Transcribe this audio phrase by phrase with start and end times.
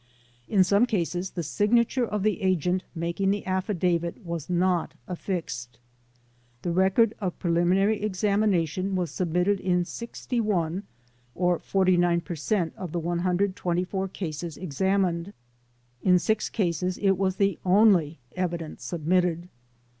[0.47, 5.77] In some cases the signature of the agent making the affidavit was not affixed.
[6.63, 10.81] The Record of Preliminary Examination was submitted in 61,
[11.35, 15.33] or 49 40 THE DEPORTATION CASES per cent, of the 124 cases examined.
[16.01, 19.49] In 6 cases it was the only evidence submitted.